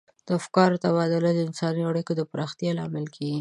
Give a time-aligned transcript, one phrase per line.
[0.27, 3.29] د افکارو تبادله د انساني اړیکو د پراختیا لامل کیږي.